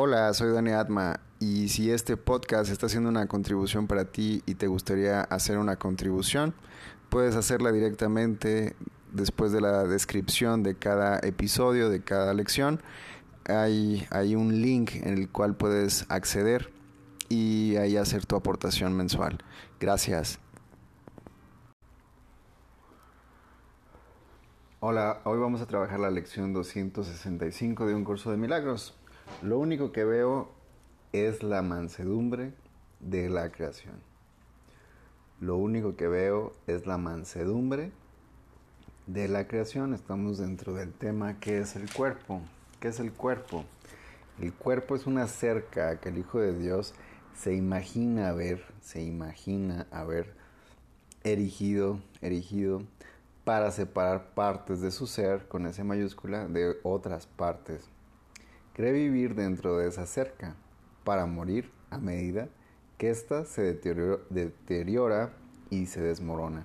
Hola, 0.00 0.32
soy 0.32 0.52
Dani 0.52 0.70
Atma 0.70 1.18
y 1.40 1.70
si 1.70 1.90
este 1.90 2.16
podcast 2.16 2.70
está 2.70 2.86
haciendo 2.86 3.08
una 3.08 3.26
contribución 3.26 3.88
para 3.88 4.04
ti 4.04 4.44
y 4.46 4.54
te 4.54 4.68
gustaría 4.68 5.22
hacer 5.22 5.58
una 5.58 5.74
contribución, 5.74 6.54
puedes 7.08 7.34
hacerla 7.34 7.72
directamente 7.72 8.76
después 9.10 9.50
de 9.50 9.60
la 9.60 9.82
descripción 9.82 10.62
de 10.62 10.76
cada 10.76 11.18
episodio, 11.18 11.90
de 11.90 12.00
cada 12.00 12.32
lección. 12.32 12.80
Hay, 13.46 14.06
hay 14.10 14.36
un 14.36 14.62
link 14.62 14.92
en 14.94 15.18
el 15.18 15.28
cual 15.28 15.56
puedes 15.56 16.08
acceder 16.08 16.70
y 17.28 17.74
ahí 17.74 17.96
hacer 17.96 18.24
tu 18.24 18.36
aportación 18.36 18.96
mensual. 18.96 19.38
Gracias. 19.80 20.38
Hola, 24.78 25.22
hoy 25.24 25.40
vamos 25.40 25.60
a 25.60 25.66
trabajar 25.66 25.98
la 25.98 26.12
lección 26.12 26.52
265 26.52 27.84
de 27.84 27.96
un 27.96 28.04
curso 28.04 28.30
de 28.30 28.36
milagros. 28.36 28.94
Lo 29.42 29.58
único 29.58 29.92
que 29.92 30.04
veo 30.04 30.50
es 31.12 31.42
la 31.42 31.62
mansedumbre 31.62 32.52
de 33.00 33.28
la 33.28 33.50
creación. 33.50 33.94
Lo 35.40 35.56
único 35.56 35.96
que 35.96 36.08
veo 36.08 36.52
es 36.66 36.86
la 36.86 36.98
mansedumbre 36.98 37.92
de 39.06 39.28
la 39.28 39.46
creación. 39.46 39.94
Estamos 39.94 40.38
dentro 40.38 40.74
del 40.74 40.92
tema 40.92 41.38
que 41.38 41.58
es 41.58 41.76
el 41.76 41.92
cuerpo. 41.92 42.40
¿Qué 42.80 42.88
es 42.88 42.98
el 42.98 43.12
cuerpo? 43.12 43.64
El 44.40 44.52
cuerpo 44.52 44.96
es 44.96 45.06
una 45.06 45.26
cerca 45.28 46.00
que 46.00 46.08
el 46.08 46.18
Hijo 46.18 46.40
de 46.40 46.58
Dios 46.58 46.94
se 47.36 47.54
imagina 47.54 48.30
haber, 48.30 48.64
se 48.80 49.02
imagina 49.02 49.86
haber 49.92 50.34
erigido, 51.22 52.00
erigido 52.20 52.82
para 53.44 53.70
separar 53.70 54.34
partes 54.34 54.80
de 54.80 54.90
su 54.90 55.06
ser 55.06 55.46
con 55.46 55.66
S 55.66 55.82
mayúscula 55.84 56.48
de 56.48 56.76
otras 56.82 57.26
partes. 57.26 57.88
Cree 58.78 58.92
vivir 58.92 59.34
dentro 59.34 59.76
de 59.76 59.88
esa 59.88 60.06
cerca 60.06 60.54
para 61.02 61.26
morir 61.26 61.68
a 61.90 61.98
medida 61.98 62.48
que 62.96 63.10
ésta 63.10 63.44
se 63.44 63.62
deteriora, 63.62 65.32
y 65.68 65.86
se 65.86 66.00
desmorona. 66.00 66.64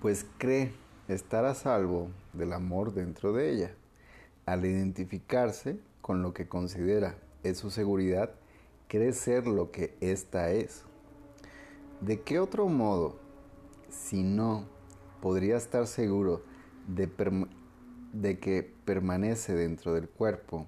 Pues 0.00 0.24
cree 0.38 0.70
estar 1.08 1.44
a 1.44 1.54
salvo 1.54 2.10
del 2.34 2.52
amor 2.52 2.94
dentro 2.94 3.32
de 3.32 3.50
ella. 3.50 3.74
Al 4.46 4.64
identificarse 4.64 5.80
con 6.02 6.22
lo 6.22 6.32
que 6.34 6.46
considera 6.46 7.16
es 7.42 7.58
su 7.58 7.72
seguridad, 7.72 8.30
cree 8.86 9.14
ser 9.14 9.48
lo 9.48 9.72
que 9.72 9.96
ésta 10.00 10.52
es. 10.52 10.84
¿De 12.00 12.20
qué 12.20 12.38
otro 12.38 12.68
modo, 12.68 13.16
si 13.90 14.22
no 14.22 14.66
podría 15.20 15.56
estar 15.56 15.88
seguro 15.88 16.42
de, 16.86 17.08
de 18.12 18.38
que 18.38 18.62
permanece 18.84 19.54
dentro 19.54 19.92
del 19.94 20.08
cuerpo 20.08 20.66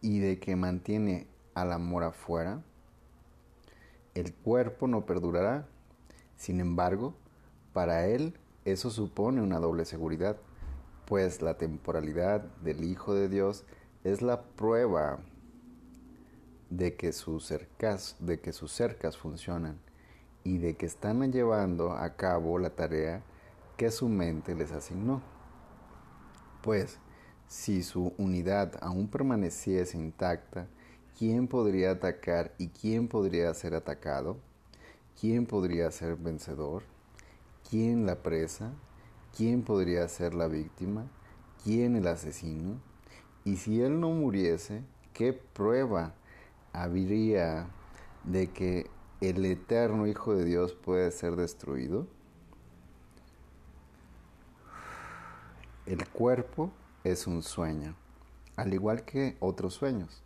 y 0.00 0.20
de 0.20 0.38
que 0.38 0.56
mantiene 0.56 1.26
al 1.54 1.72
amor 1.72 2.04
afuera, 2.04 2.62
el 4.14 4.32
cuerpo 4.34 4.86
no 4.86 5.06
perdurará. 5.06 5.66
Sin 6.36 6.60
embargo, 6.60 7.14
para 7.72 8.06
él 8.06 8.34
eso 8.64 8.90
supone 8.90 9.40
una 9.40 9.58
doble 9.58 9.84
seguridad, 9.84 10.36
pues 11.06 11.42
la 11.42 11.56
temporalidad 11.56 12.42
del 12.62 12.84
Hijo 12.84 13.14
de 13.14 13.28
Dios 13.28 13.64
es 14.04 14.22
la 14.22 14.42
prueba 14.42 15.20
de 16.70 16.94
que 16.96 17.12
sus 17.12 17.46
cercas, 17.46 18.16
funcionan 19.16 19.78
y 20.44 20.58
de 20.58 20.76
que 20.76 20.86
están 20.86 21.32
llevando 21.32 21.92
a 21.92 22.14
cabo 22.14 22.58
la 22.58 22.70
tarea 22.70 23.22
que 23.76 23.90
su 23.90 24.08
mente 24.08 24.54
les 24.54 24.72
asignó. 24.72 25.22
Pues, 26.68 26.98
si 27.46 27.82
su 27.82 28.12
unidad 28.18 28.74
aún 28.82 29.08
permaneciese 29.08 29.96
intacta, 29.96 30.66
¿quién 31.18 31.48
podría 31.48 31.92
atacar 31.92 32.52
y 32.58 32.68
quién 32.68 33.08
podría 33.08 33.54
ser 33.54 33.74
atacado? 33.74 34.36
¿Quién 35.18 35.46
podría 35.46 35.90
ser 35.90 36.16
vencedor? 36.16 36.82
¿Quién 37.70 38.04
la 38.04 38.16
presa? 38.16 38.74
¿Quién 39.34 39.62
podría 39.62 40.06
ser 40.08 40.34
la 40.34 40.46
víctima? 40.46 41.06
¿Quién 41.64 41.96
el 41.96 42.06
asesino? 42.06 42.78
Y 43.46 43.56
si 43.56 43.80
él 43.80 43.98
no 43.98 44.10
muriese, 44.10 44.82
¿qué 45.14 45.32
prueba 45.32 46.12
habría 46.74 47.66
de 48.24 48.48
que 48.48 48.90
el 49.22 49.42
eterno 49.46 50.06
Hijo 50.06 50.34
de 50.34 50.44
Dios 50.44 50.74
puede 50.74 51.12
ser 51.12 51.34
destruido? 51.36 52.06
El 55.88 56.06
cuerpo 56.06 56.70
es 57.02 57.26
un 57.26 57.42
sueño, 57.42 57.94
al 58.56 58.74
igual 58.74 59.06
que 59.06 59.38
otros 59.40 59.72
sueños. 59.72 60.22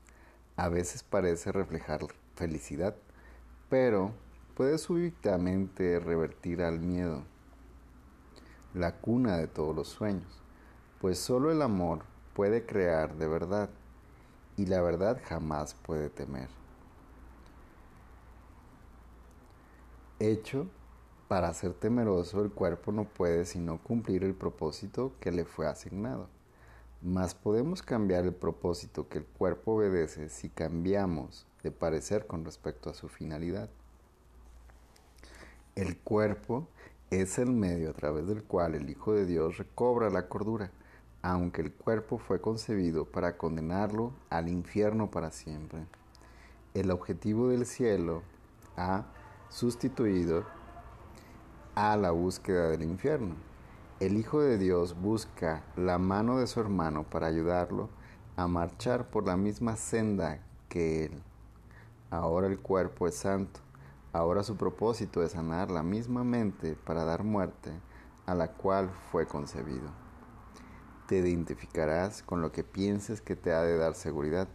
A 0.56 0.68
veces 0.68 1.04
parece 1.04 1.52
reflejar 1.52 2.00
felicidad, 2.34 2.96
pero 3.68 4.10
puede 4.56 4.76
súbitamente 4.76 6.00
revertir 6.00 6.62
al 6.62 6.80
miedo, 6.80 7.22
la 8.74 8.96
cuna 8.96 9.36
de 9.36 9.46
todos 9.46 9.76
los 9.76 9.86
sueños, 9.86 10.42
pues 11.00 11.20
solo 11.20 11.52
el 11.52 11.62
amor 11.62 12.00
puede 12.34 12.66
crear 12.66 13.14
de 13.14 13.28
verdad 13.28 13.70
y 14.56 14.66
la 14.66 14.82
verdad 14.82 15.20
jamás 15.24 15.74
puede 15.74 16.10
temer. 16.10 16.48
Hecho 20.18 20.66
para 21.32 21.54
ser 21.54 21.72
temeroso, 21.72 22.42
el 22.42 22.50
cuerpo 22.50 22.92
no 22.92 23.04
puede 23.04 23.46
sino 23.46 23.78
cumplir 23.78 24.22
el 24.22 24.34
propósito 24.34 25.14
que 25.18 25.32
le 25.32 25.46
fue 25.46 25.66
asignado. 25.66 26.28
Mas 27.00 27.34
podemos 27.34 27.80
cambiar 27.80 28.26
el 28.26 28.34
propósito 28.34 29.08
que 29.08 29.16
el 29.16 29.24
cuerpo 29.24 29.76
obedece 29.76 30.28
si 30.28 30.50
cambiamos 30.50 31.46
de 31.62 31.70
parecer 31.70 32.26
con 32.26 32.44
respecto 32.44 32.90
a 32.90 32.94
su 32.94 33.08
finalidad. 33.08 33.70
El 35.74 35.96
cuerpo 35.96 36.68
es 37.08 37.38
el 37.38 37.50
medio 37.50 37.88
a 37.88 37.94
través 37.94 38.26
del 38.26 38.44
cual 38.44 38.74
el 38.74 38.90
Hijo 38.90 39.14
de 39.14 39.24
Dios 39.24 39.56
recobra 39.56 40.10
la 40.10 40.28
cordura, 40.28 40.70
aunque 41.22 41.62
el 41.62 41.72
cuerpo 41.72 42.18
fue 42.18 42.42
concebido 42.42 43.06
para 43.06 43.38
condenarlo 43.38 44.12
al 44.28 44.50
infierno 44.50 45.10
para 45.10 45.30
siempre. 45.30 45.86
El 46.74 46.90
objetivo 46.90 47.48
del 47.48 47.64
cielo 47.64 48.20
ha 48.76 49.06
sustituido 49.48 50.44
a 51.74 51.96
la 51.96 52.10
búsqueda 52.10 52.68
del 52.68 52.82
infierno. 52.82 53.34
El 53.98 54.16
Hijo 54.16 54.40
de 54.40 54.58
Dios 54.58 55.00
busca 55.00 55.62
la 55.76 55.96
mano 55.96 56.38
de 56.38 56.46
su 56.46 56.60
hermano 56.60 57.04
para 57.04 57.28
ayudarlo 57.28 57.88
a 58.36 58.46
marchar 58.46 59.08
por 59.08 59.26
la 59.26 59.36
misma 59.36 59.76
senda 59.76 60.40
que 60.68 61.04
él. 61.06 61.22
Ahora 62.10 62.46
el 62.46 62.58
cuerpo 62.58 63.06
es 63.06 63.14
santo, 63.14 63.60
ahora 64.12 64.42
su 64.42 64.56
propósito 64.56 65.22
es 65.22 65.32
sanar 65.32 65.70
la 65.70 65.82
misma 65.82 66.24
mente 66.24 66.76
para 66.84 67.04
dar 67.04 67.24
muerte 67.24 67.70
a 68.26 68.34
la 68.34 68.48
cual 68.48 68.90
fue 69.10 69.26
concebido. 69.26 69.90
Te 71.06 71.18
identificarás 71.18 72.22
con 72.22 72.42
lo 72.42 72.52
que 72.52 72.64
pienses 72.64 73.20
que 73.20 73.36
te 73.36 73.52
ha 73.52 73.62
de 73.62 73.78
dar 73.78 73.94
seguridad, 73.94 74.48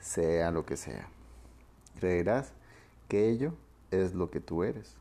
sea 0.00 0.50
lo 0.50 0.66
que 0.66 0.76
sea. 0.76 1.08
Creerás 2.00 2.52
que 3.08 3.28
ello 3.28 3.54
es 3.90 4.14
lo 4.14 4.30
que 4.30 4.40
tú 4.40 4.64
eres. 4.64 4.96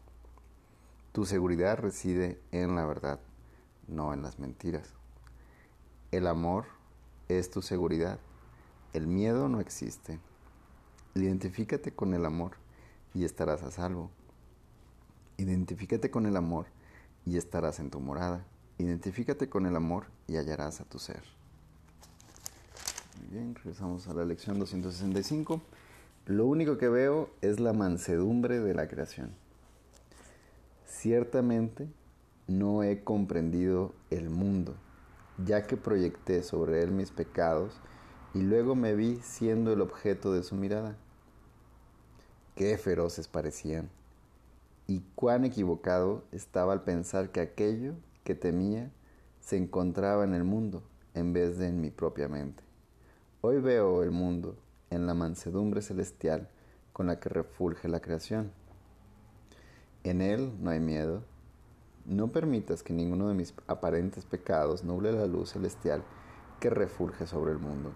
Tu 1.15 1.23
seguridad 1.25 1.79
reside 1.79 2.41
en 2.51 2.75
la 2.75 2.85
verdad, 2.85 3.21
no 3.87 4.13
en 4.13 4.21
las 4.21 4.37
mentiras. 4.37 4.89
El 6.11 6.27
amor 6.27 6.65
es 7.29 7.49
tu 7.49 7.61
seguridad. 7.61 8.19
El 8.91 9.07
miedo 9.07 9.47
no 9.47 9.61
existe. 9.61 10.19
Identifícate 11.13 11.93
con 11.93 12.13
el 12.15 12.25
amor 12.25 12.57
y 13.13 13.23
estarás 13.23 13.63
a 13.63 13.71
salvo. 13.71 14.11
Identifícate 15.37 16.11
con 16.11 16.25
el 16.25 16.35
amor 16.35 16.65
y 17.25 17.37
estarás 17.37 17.79
en 17.79 17.91
tu 17.91 18.01
morada. 18.01 18.45
Identifícate 18.77 19.47
con 19.47 19.65
el 19.67 19.77
amor 19.77 20.07
y 20.27 20.35
hallarás 20.35 20.81
a 20.81 20.83
tu 20.83 20.99
ser. 20.99 21.23
Muy 23.21 23.29
bien, 23.29 23.55
regresamos 23.55 24.09
a 24.09 24.13
la 24.13 24.25
lección 24.25 24.59
265. 24.59 25.61
Lo 26.25 26.45
único 26.45 26.77
que 26.77 26.89
veo 26.89 27.29
es 27.39 27.61
la 27.61 27.71
mansedumbre 27.71 28.59
de 28.59 28.73
la 28.73 28.89
creación. 28.89 29.44
Ciertamente 31.05 31.87
no 32.47 32.81
he 32.81 33.03
comprendido 33.03 33.93
el 34.09 34.31
mundo, 34.31 34.73
ya 35.37 35.67
que 35.67 35.77
proyecté 35.77 36.41
sobre 36.41 36.81
él 36.81 36.89
mis 36.89 37.11
pecados 37.11 37.79
y 38.33 38.41
luego 38.41 38.73
me 38.73 38.95
vi 38.95 39.17
siendo 39.17 39.71
el 39.71 39.81
objeto 39.81 40.33
de 40.33 40.41
su 40.41 40.55
mirada. 40.55 40.97
Qué 42.55 42.75
feroces 42.79 43.27
parecían, 43.27 43.91
y 44.87 45.03
cuán 45.13 45.45
equivocado 45.45 46.23
estaba 46.31 46.73
al 46.73 46.83
pensar 46.83 47.29
que 47.29 47.41
aquello 47.41 47.93
que 48.23 48.33
temía 48.33 48.89
se 49.41 49.57
encontraba 49.57 50.23
en 50.23 50.33
el 50.33 50.43
mundo 50.43 50.81
en 51.13 51.33
vez 51.33 51.59
de 51.59 51.67
en 51.67 51.81
mi 51.81 51.91
propia 51.91 52.27
mente. 52.27 52.63
Hoy 53.41 53.59
veo 53.59 54.01
el 54.01 54.09
mundo 54.09 54.57
en 54.89 55.05
la 55.05 55.13
mansedumbre 55.13 55.83
celestial 55.83 56.49
con 56.93 57.05
la 57.05 57.19
que 57.19 57.29
refulge 57.29 57.89
la 57.89 57.99
creación. 57.99 58.64
En 60.05 60.21
Él 60.21 60.53
no 60.61 60.69
hay 60.69 60.79
miedo. 60.79 61.23
No 62.05 62.27
permitas 62.27 62.83
que 62.83 62.93
ninguno 62.93 63.27
de 63.27 63.33
mis 63.33 63.55
aparentes 63.65 64.23
pecados 64.23 64.83
nuble 64.83 65.11
la 65.11 65.25
luz 65.25 65.53
celestial 65.53 66.03
que 66.59 66.69
refulge 66.69 67.25
sobre 67.25 67.53
el 67.53 67.57
mundo. 67.57 67.91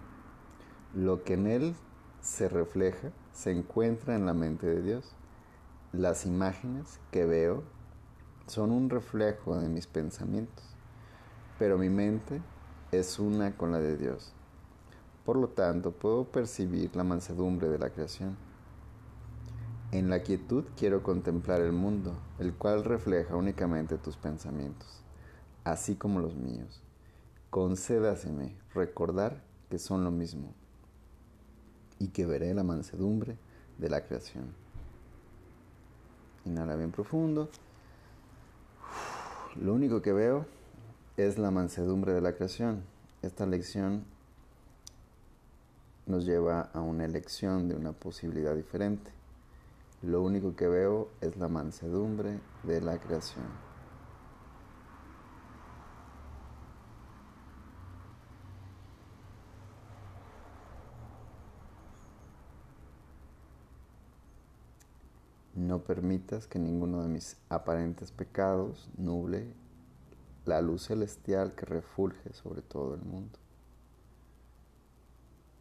Lo 0.92 1.22
que 1.22 1.34
en 1.34 1.46
él 1.46 1.76
se 2.20 2.48
refleja 2.48 3.12
se 3.32 3.52
encuentra 3.52 4.16
en 4.16 4.26
la 4.26 4.34
mente 4.34 4.66
de 4.66 4.82
Dios. 4.82 5.14
Las 5.92 6.26
imágenes 6.26 6.98
que 7.12 7.26
veo 7.26 7.62
son 8.48 8.72
un 8.72 8.90
reflejo 8.90 9.56
de 9.60 9.68
mis 9.68 9.86
pensamientos, 9.86 10.64
pero 11.60 11.78
mi 11.78 11.90
mente 11.90 12.42
es 12.90 13.20
una 13.20 13.56
con 13.56 13.70
la 13.70 13.78
de 13.78 13.96
Dios. 13.96 14.32
Por 15.24 15.36
lo 15.36 15.46
tanto, 15.50 15.92
puedo 15.92 16.24
percibir 16.24 16.90
la 16.96 17.04
mansedumbre 17.04 17.68
de 17.68 17.78
la 17.78 17.90
creación. 17.90 18.49
En 19.92 20.08
la 20.08 20.22
quietud 20.22 20.66
quiero 20.76 21.02
contemplar 21.02 21.60
el 21.60 21.72
mundo, 21.72 22.16
el 22.38 22.54
cual 22.54 22.84
refleja 22.84 23.34
únicamente 23.34 23.98
tus 23.98 24.16
pensamientos, 24.16 25.02
así 25.64 25.96
como 25.96 26.20
los 26.20 26.36
míos. 26.36 26.80
Concédaseme 27.50 28.54
recordar 28.72 29.42
que 29.68 29.80
son 29.80 30.04
lo 30.04 30.12
mismo 30.12 30.54
y 31.98 32.08
que 32.08 32.24
veré 32.24 32.54
la 32.54 32.62
mansedumbre 32.62 33.36
de 33.78 33.90
la 33.90 34.04
creación. 34.06 34.54
Inhala 36.44 36.76
bien 36.76 36.92
profundo. 36.92 37.50
Lo 39.60 39.74
único 39.74 40.02
que 40.02 40.12
veo 40.12 40.46
es 41.16 41.36
la 41.36 41.50
mansedumbre 41.50 42.12
de 42.12 42.20
la 42.20 42.34
creación. 42.36 42.84
Esta 43.22 43.44
lección 43.44 44.04
nos 46.06 46.24
lleva 46.24 46.70
a 46.72 46.80
una 46.80 47.04
elección 47.04 47.68
de 47.68 47.74
una 47.74 47.90
posibilidad 47.90 48.54
diferente. 48.54 49.19
Lo 50.02 50.22
único 50.22 50.56
que 50.56 50.66
veo 50.66 51.10
es 51.20 51.36
la 51.36 51.48
mansedumbre 51.48 52.40
de 52.62 52.80
la 52.80 52.98
creación. 52.98 53.44
No 65.54 65.80
permitas 65.80 66.46
que 66.46 66.58
ninguno 66.58 67.02
de 67.02 67.08
mis 67.08 67.36
aparentes 67.50 68.10
pecados 68.10 68.88
nuble 68.96 69.52
la 70.46 70.62
luz 70.62 70.86
celestial 70.86 71.54
que 71.54 71.66
refulge 71.66 72.32
sobre 72.32 72.62
todo 72.62 72.94
el 72.94 73.02
mundo. 73.02 73.38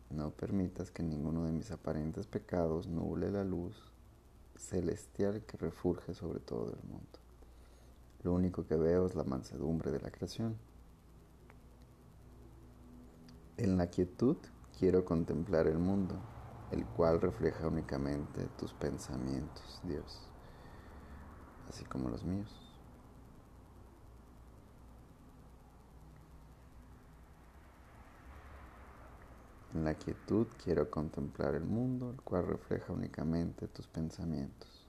No 0.09 0.31
permitas 0.31 0.91
que 0.91 1.03
ninguno 1.03 1.43
de 1.43 1.51
mis 1.51 1.71
aparentes 1.71 2.25
pecados 2.25 2.87
nuble 2.87 3.29
la 3.31 3.43
luz 3.43 3.88
celestial 4.59 5.41
que 5.45 5.57
refulge 5.57 6.13
sobre 6.13 6.39
todo 6.39 6.73
el 6.73 6.89
mundo. 6.89 7.19
Lo 8.23 8.33
único 8.33 8.65
que 8.67 8.75
veo 8.75 9.05
es 9.05 9.15
la 9.15 9.23
mansedumbre 9.23 9.91
de 9.91 10.01
la 10.01 10.11
creación. 10.11 10.57
En 13.57 13.77
la 13.77 13.87
quietud 13.87 14.37
quiero 14.77 15.05
contemplar 15.05 15.67
el 15.67 15.79
mundo, 15.79 16.15
el 16.71 16.85
cual 16.85 17.21
refleja 17.21 17.67
únicamente 17.67 18.45
tus 18.57 18.73
pensamientos, 18.73 19.81
Dios, 19.83 20.21
así 21.69 21.85
como 21.85 22.09
los 22.09 22.23
míos. 22.23 22.68
En 29.73 29.83
la 29.83 29.93
quietud 29.93 30.47
quiero 30.63 30.89
contemplar 30.89 31.53
el 31.53 31.63
mundo, 31.63 32.09
el 32.09 32.21
cual 32.21 32.47
refleja 32.47 32.91
únicamente 32.91 33.67
tus 33.67 33.87
pensamientos, 33.87 34.87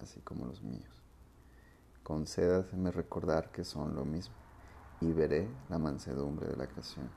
así 0.00 0.20
como 0.20 0.46
los 0.46 0.62
míos. 0.62 1.02
Concédaseme 2.02 2.90
recordar 2.90 3.52
que 3.52 3.64
son 3.64 3.94
lo 3.94 4.04
mismo 4.04 4.34
y 5.00 5.12
veré 5.12 5.48
la 5.68 5.78
mansedumbre 5.78 6.48
de 6.48 6.56
la 6.56 6.66
creación. 6.66 7.08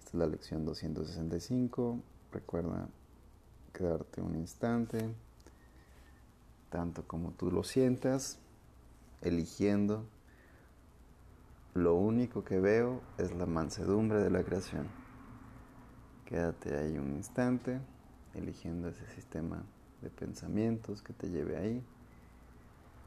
Esta 0.00 0.10
es 0.10 0.14
la 0.14 0.26
lección 0.26 0.64
265. 0.64 2.00
Recuerda 2.32 2.88
quedarte 3.72 4.20
un 4.20 4.34
instante, 4.34 5.14
tanto 6.70 7.06
como 7.06 7.30
tú 7.30 7.52
lo 7.52 7.62
sientas, 7.62 8.38
eligiendo 9.20 10.04
lo 11.76 11.94
único 11.94 12.42
que 12.42 12.58
veo 12.58 13.02
es 13.18 13.34
la 13.34 13.46
mansedumbre 13.46 14.18
de 14.18 14.30
la 14.30 14.42
creación. 14.42 14.88
Quédate 16.24 16.76
ahí 16.76 16.98
un 16.98 17.12
instante, 17.12 17.80
eligiendo 18.34 18.88
ese 18.88 19.06
sistema 19.08 19.62
de 20.00 20.10
pensamientos 20.10 21.02
que 21.02 21.12
te 21.12 21.28
lleve 21.28 21.56
ahí. 21.56 21.84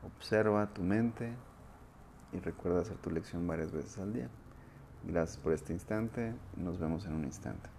Observa 0.06 0.74
tu 0.74 0.84
mente 0.84 1.34
y 2.32 2.40
recuerda 2.40 2.82
hacer 2.82 2.98
tu 2.98 3.10
lección 3.10 3.48
varias 3.48 3.72
veces 3.72 3.98
al 3.98 4.14
día. 4.14 4.30
Gracias 5.04 5.38
por 5.38 5.54
este 5.54 5.74
instante. 5.74 6.34
Nos 6.56 6.80
vemos 6.80 7.06
en 7.06 7.14
un 7.14 7.26
instante. 7.26 7.79